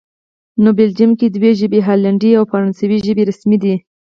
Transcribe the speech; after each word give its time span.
نو 0.61 0.69
بلجیم 0.77 1.11
کې 1.19 1.27
دوه 1.35 1.51
ژبې، 1.59 1.79
هالندي 1.87 2.31
او 2.37 2.43
فرانسوي 2.51 2.97
ژبې 3.07 3.23
رسمي 3.29 3.57
دي 3.63 3.75